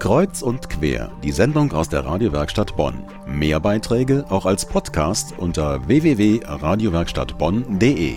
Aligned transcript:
Kreuz 0.00 0.40
und 0.40 0.70
quer, 0.70 1.12
die 1.22 1.30
Sendung 1.30 1.72
aus 1.72 1.90
der 1.90 2.06
Radiowerkstatt 2.06 2.74
Bonn. 2.74 3.04
Mehr 3.26 3.60
Beiträge 3.60 4.24
auch 4.30 4.46
als 4.46 4.64
Podcast 4.64 5.34
unter 5.36 5.86
www.radiowerkstattbonn.de. 5.86 8.14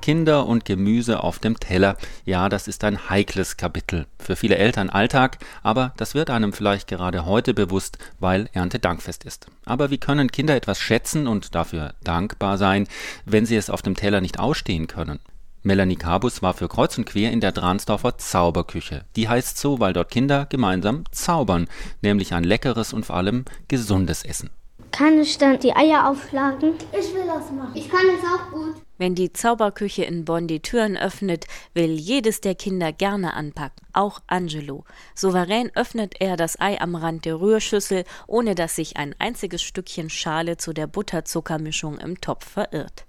Kinder 0.00 0.46
und 0.46 0.64
Gemüse 0.64 1.22
auf 1.22 1.38
dem 1.38 1.60
Teller. 1.60 1.98
Ja, 2.24 2.48
das 2.48 2.68
ist 2.68 2.84
ein 2.84 3.10
heikles 3.10 3.58
Kapitel. 3.58 4.06
Für 4.18 4.34
viele 4.34 4.56
Eltern 4.56 4.88
Alltag, 4.88 5.36
aber 5.62 5.92
das 5.98 6.14
wird 6.14 6.30
einem 6.30 6.54
vielleicht 6.54 6.88
gerade 6.88 7.26
heute 7.26 7.52
bewusst, 7.52 7.98
weil 8.18 8.48
Erntedankfest 8.54 9.24
ist. 9.24 9.48
Aber 9.66 9.90
wie 9.90 9.98
können 9.98 10.32
Kinder 10.32 10.56
etwas 10.56 10.80
schätzen 10.80 11.26
und 11.26 11.54
dafür 11.54 11.92
dankbar 12.02 12.56
sein, 12.56 12.88
wenn 13.26 13.44
sie 13.44 13.56
es 13.56 13.68
auf 13.68 13.82
dem 13.82 13.94
Teller 13.94 14.22
nicht 14.22 14.40
ausstehen 14.40 14.86
können? 14.86 15.18
Melanie 15.66 15.96
Kabus 15.96 16.42
war 16.42 16.54
für 16.54 16.68
Kreuz 16.68 16.96
und 16.96 17.06
Quer 17.06 17.32
in 17.32 17.40
der 17.40 17.50
Dransdorfer 17.50 18.18
Zauberküche. 18.18 19.04
Die 19.16 19.28
heißt 19.28 19.58
so, 19.58 19.80
weil 19.80 19.92
dort 19.92 20.12
Kinder 20.12 20.46
gemeinsam 20.48 21.02
zaubern, 21.10 21.66
nämlich 22.02 22.34
ein 22.34 22.44
leckeres 22.44 22.92
und 22.92 23.04
vor 23.04 23.16
allem 23.16 23.44
gesundes 23.66 24.24
Essen. 24.24 24.50
Kann 24.92 25.20
ich 25.20 25.36
dann 25.38 25.58
die 25.58 25.74
Eier 25.74 26.08
aufschlagen? 26.08 26.74
Ich 26.92 27.12
will 27.12 27.26
das 27.26 27.50
machen. 27.50 27.72
Ich 27.74 27.88
kann 27.88 28.06
es 28.16 28.24
auch 28.24 28.52
gut. 28.52 28.76
Wenn 28.96 29.16
die 29.16 29.32
Zauberküche 29.32 30.04
in 30.04 30.24
Bonn 30.24 30.46
die 30.46 30.62
Türen 30.62 30.96
öffnet, 30.96 31.46
will 31.74 31.90
jedes 31.90 32.40
der 32.40 32.54
Kinder 32.54 32.92
gerne 32.92 33.34
anpacken, 33.34 33.84
auch 33.92 34.20
Angelo. 34.28 34.84
Souverän 35.16 35.72
öffnet 35.74 36.14
er 36.20 36.36
das 36.36 36.60
Ei 36.60 36.80
am 36.80 36.94
Rand 36.94 37.24
der 37.24 37.40
Rührschüssel, 37.40 38.04
ohne 38.28 38.54
dass 38.54 38.76
sich 38.76 38.98
ein 38.98 39.16
einziges 39.18 39.62
Stückchen 39.62 40.10
Schale 40.10 40.58
zu 40.58 40.72
der 40.72 40.86
Butterzuckermischung 40.86 41.98
im 41.98 42.20
Topf 42.20 42.48
verirrt. 42.48 43.04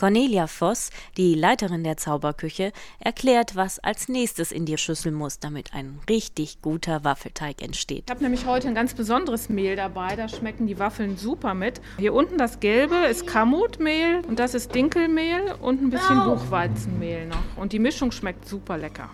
Cornelia 0.00 0.46
Voss, 0.46 0.88
die 1.18 1.34
Leiterin 1.34 1.84
der 1.84 1.98
Zauberküche, 1.98 2.72
erklärt, 3.00 3.54
was 3.54 3.78
als 3.80 4.08
nächstes 4.08 4.50
in 4.50 4.64
die 4.64 4.78
Schüssel 4.78 5.12
muss, 5.12 5.40
damit 5.40 5.74
ein 5.74 6.00
richtig 6.08 6.62
guter 6.62 7.04
Waffelteig 7.04 7.60
entsteht. 7.60 8.04
Ich 8.06 8.10
habe 8.10 8.22
nämlich 8.22 8.46
heute 8.46 8.68
ein 8.68 8.74
ganz 8.74 8.94
besonderes 8.94 9.50
Mehl 9.50 9.76
dabei, 9.76 10.16
da 10.16 10.26
schmecken 10.26 10.66
die 10.66 10.78
Waffeln 10.78 11.18
super 11.18 11.52
mit. 11.52 11.82
Hier 11.98 12.14
unten 12.14 12.38
das 12.38 12.60
gelbe 12.60 12.96
ist 13.10 13.26
Kamutmehl 13.26 14.22
und 14.26 14.38
das 14.38 14.54
ist 14.54 14.74
Dinkelmehl 14.74 15.54
und 15.60 15.82
ein 15.82 15.90
bisschen 15.90 16.24
Buchweizenmehl 16.24 17.26
noch. 17.26 17.58
Und 17.58 17.74
die 17.74 17.78
Mischung 17.78 18.10
schmeckt 18.10 18.48
super 18.48 18.78
lecker. 18.78 19.10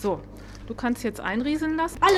So, 0.00 0.20
du 0.68 0.74
kannst 0.76 1.02
jetzt 1.02 1.18
einrieseln 1.18 1.76
lassen. 1.76 1.98
Alles? 2.00 2.14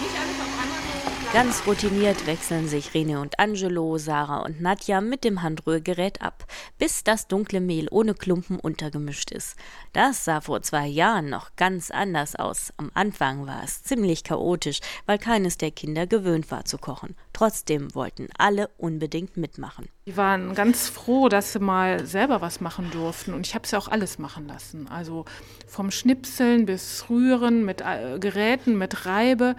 Nicht 0.00 0.16
alles 0.18 0.40
auf 0.40 0.62
einmal. 0.62 1.17
Ganz 1.34 1.66
routiniert 1.66 2.26
wechseln 2.26 2.68
sich 2.68 2.94
Rene 2.94 3.20
und 3.20 3.38
Angelo, 3.38 3.98
Sarah 3.98 4.38
und 4.38 4.62
Nadja 4.62 5.02
mit 5.02 5.24
dem 5.24 5.42
Handrührgerät 5.42 6.22
ab, 6.22 6.46
bis 6.78 7.04
das 7.04 7.28
dunkle 7.28 7.60
Mehl 7.60 7.86
ohne 7.90 8.14
Klumpen 8.14 8.58
untergemischt 8.58 9.30
ist. 9.30 9.54
Das 9.92 10.24
sah 10.24 10.40
vor 10.40 10.62
zwei 10.62 10.86
Jahren 10.86 11.28
noch 11.28 11.54
ganz 11.56 11.90
anders 11.90 12.34
aus. 12.34 12.72
Am 12.78 12.90
Anfang 12.94 13.46
war 13.46 13.62
es 13.62 13.82
ziemlich 13.82 14.24
chaotisch, 14.24 14.80
weil 15.04 15.18
keines 15.18 15.58
der 15.58 15.70
Kinder 15.70 16.06
gewöhnt 16.06 16.50
war 16.50 16.64
zu 16.64 16.78
kochen. 16.78 17.14
Trotzdem 17.34 17.94
wollten 17.94 18.28
alle 18.38 18.68
unbedingt 18.78 19.36
mitmachen. 19.36 19.90
Die 20.06 20.16
waren 20.16 20.54
ganz 20.54 20.88
froh, 20.88 21.28
dass 21.28 21.52
sie 21.52 21.58
mal 21.58 22.06
selber 22.06 22.40
was 22.40 22.62
machen 22.62 22.90
durften. 22.90 23.34
Und 23.34 23.46
ich 23.46 23.54
habe 23.54 23.68
sie 23.68 23.76
auch 23.76 23.88
alles 23.88 24.18
machen 24.18 24.48
lassen. 24.48 24.88
Also 24.88 25.26
vom 25.66 25.90
Schnipseln 25.90 26.64
bis 26.64 27.04
Rühren 27.10 27.66
mit 27.66 27.82
äh, 27.82 28.18
Geräten, 28.18 28.78
mit 28.78 29.04
Reibe. 29.04 29.56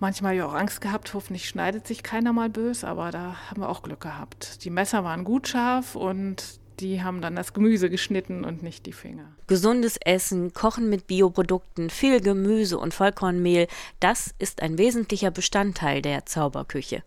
Manchmal 0.00 0.34
ja 0.34 0.46
auch 0.46 0.54
Angst 0.54 0.80
gehabt, 0.80 1.12
hoffentlich 1.12 1.46
schneidet 1.46 1.86
sich 1.86 2.02
keiner 2.02 2.32
mal 2.32 2.48
böse, 2.48 2.88
aber 2.88 3.10
da 3.10 3.36
haben 3.48 3.60
wir 3.60 3.68
auch 3.68 3.82
Glück 3.82 4.00
gehabt. 4.00 4.64
Die 4.64 4.70
Messer 4.70 5.04
waren 5.04 5.24
gut 5.24 5.46
scharf 5.46 5.94
und 5.94 6.58
die 6.80 7.02
haben 7.02 7.20
dann 7.20 7.36
das 7.36 7.52
Gemüse 7.52 7.90
geschnitten 7.90 8.42
und 8.42 8.62
nicht 8.62 8.86
die 8.86 8.94
Finger. 8.94 9.26
Gesundes 9.46 9.98
Essen, 9.98 10.54
Kochen 10.54 10.88
mit 10.88 11.06
Bioprodukten, 11.06 11.90
viel 11.90 12.22
Gemüse 12.22 12.78
und 12.78 12.94
Vollkornmehl, 12.94 13.66
das 14.00 14.34
ist 14.38 14.62
ein 14.62 14.78
wesentlicher 14.78 15.30
Bestandteil 15.30 16.00
der 16.00 16.24
Zauberküche. 16.24 17.02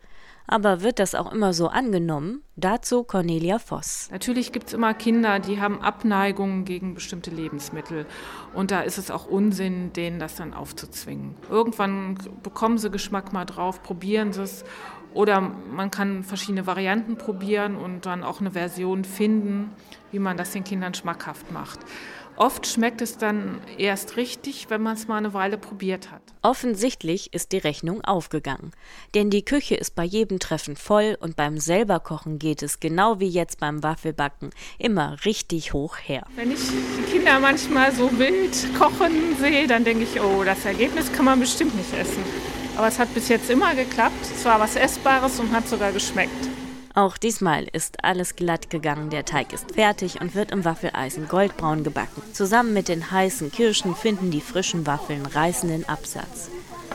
Aber 0.48 0.82
wird 0.82 1.00
das 1.00 1.16
auch 1.16 1.32
immer 1.32 1.54
so 1.54 1.68
angenommen? 1.68 2.44
Dazu 2.56 3.04
Cornelia 3.04 3.60
Voss. 3.60 4.10
Natürlich 4.12 4.52
gibt 4.52 4.68
es 4.68 4.74
immer 4.74 4.94
Kinder, 4.94 5.40
die 5.40 5.60
haben 5.60 5.82
Abneigungen 5.82 6.66
gegen 6.66 6.94
bestimmte 6.94 7.32
Lebensmittel. 7.32 8.06
Und 8.54 8.72
da 8.72 8.82
ist 8.82 8.98
es 8.98 9.10
auch 9.10 9.26
Unsinn, 9.26 9.94
denen 9.94 10.20
das 10.20 10.36
dann 10.36 10.54
aufzuzwingen. 10.54 11.36
Irgendwann 11.50 12.18
bekommen 12.44 12.78
sie 12.78 12.92
Geschmack 12.92 13.34
mal 13.34 13.46
drauf, 13.46 13.82
probieren 13.84 14.34
sie 14.34 14.44
es. 14.44 14.64
Oder 15.14 15.42
man 15.42 15.92
kann 15.92 16.24
verschiedene 16.24 16.66
Varianten 16.66 17.18
probieren 17.18 17.76
und 17.76 18.06
dann 18.06 18.24
auch 18.24 18.40
eine 18.40 18.52
Version 18.52 19.04
finden, 19.04 19.72
wie 20.12 20.20
man 20.20 20.38
das 20.38 20.52
den 20.52 20.64
Kindern 20.64 20.94
schmackhaft 20.94 21.52
macht. 21.52 21.80
Oft 22.36 22.66
schmeckt 22.66 23.02
es 23.02 23.18
dann 23.20 23.62
erst 23.78 24.18
richtig, 24.18 24.72
wenn 24.72 24.82
man 24.82 24.96
es 24.96 25.08
mal 25.08 25.18
eine 25.18 25.36
Weile 25.36 25.60
probiert 25.60 26.10
hat. 26.10 26.22
Offensichtlich 26.42 27.32
ist 27.32 27.52
die 27.52 27.60
Rechnung 27.60 28.02
aufgegangen. 28.04 28.72
Denn 29.14 29.30
die 29.30 29.46
Küche 29.46 29.76
ist 29.76 29.94
bei 29.94 30.04
jedem 30.04 30.40
Treffen 30.40 30.76
voll 30.76 31.16
und 31.20 31.36
beim 31.36 31.60
selberkochen 31.60 32.40
geht 32.40 32.64
es 32.64 32.80
genau 32.80 33.20
wie 33.20 33.28
jetzt 33.30 33.60
beim 33.60 33.84
Waffelbacken 33.84 34.50
immer 34.80 35.18
richtig 35.26 35.74
hoch 35.74 35.98
her. 35.98 36.26
Wenn 36.36 36.52
ich 36.52 36.62
die 36.70 37.12
Kinder 37.12 37.40
manchmal 37.40 37.92
so 37.92 38.18
wild 38.18 38.68
kochen 38.80 39.36
sehe, 39.40 39.68
dann 39.68 39.84
denke 39.84 40.04
ich, 40.04 40.20
oh, 40.20 40.44
das 40.44 40.66
Ergebnis 40.66 41.14
kann 41.14 41.26
man 41.26 41.40
bestimmt 41.40 41.76
nicht 41.76 41.94
essen. 41.94 42.24
Aber 42.76 42.88
es 42.88 43.00
hat 43.00 43.14
bis 43.14 43.30
jetzt 43.30 43.50
immer 43.50 43.76
geklappt. 43.76 44.26
Es 44.36 44.46
war 44.46 44.60
was 44.60 44.76
Essbares 44.76 45.40
und 45.40 45.52
hat 45.52 45.68
sogar 45.68 45.92
geschmeckt. 45.92 46.50
Auch 46.96 47.18
diesmal 47.18 47.68
ist 47.72 48.04
alles 48.04 48.36
glatt 48.36 48.70
gegangen. 48.70 49.10
Der 49.10 49.26
Teig 49.26 49.52
ist 49.52 49.74
fertig 49.74 50.22
und 50.22 50.36
wird 50.36 50.52
im 50.52 50.64
Waffeleisen 50.64 51.28
goldbraun 51.28 51.84
gebacken. 51.84 52.22
Zusammen 52.34 52.74
mit 52.74 52.88
den 52.88 53.10
heißen 53.10 53.52
Kirschen 53.52 53.96
finden 53.96 54.30
die 54.30 54.42
frischen 54.42 54.86
Waffeln 54.86 55.26
reißenden 55.26 55.90
Absatz. 55.90 56.50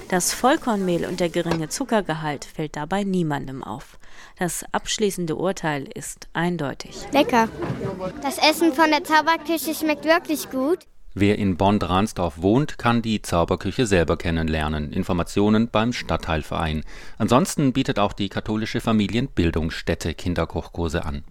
Das 0.09 0.33
Vollkornmehl 0.33 1.05
und 1.05 1.21
der 1.21 1.29
geringe 1.29 1.69
Zuckergehalt 1.69 2.45
fällt 2.45 2.77
dabei 2.77 3.05
niemandem 3.05 3.63
auf. 3.65 3.99
Das 4.39 4.65
abschließende 4.73 5.35
Urteil 5.35 5.89
ist 5.93 6.29
eindeutig. 6.33 6.97
Lecker. 7.13 7.49
Das 8.23 8.39
Essen 8.39 8.73
von 8.73 8.91
der 8.91 9.05
Zauberküche 9.05 9.75
schmeckt 9.75 10.05
wirklich 10.05 10.49
gut. 10.49 10.79
Wer 11.15 11.39
in 11.39 11.57
Bonn-Dransdorf 11.57 12.43
wohnt, 12.43 12.79
kann 12.79 13.03
die 13.03 13.23
Zauberküche 13.23 13.87
selber 13.87 14.17
kennenlernen. 14.17 14.93
Informationen 14.93 15.69
beim 15.69 15.93
Stadtteilverein. 15.93 16.85
Ansonsten 17.17 17.73
bietet 17.73 17.99
auch 17.99 18.13
die 18.13 18.29
katholische 18.29 18.81
Familienbildungsstätte 18.81 20.15
Kinderkochkurse 20.15 21.05
an. 21.05 21.25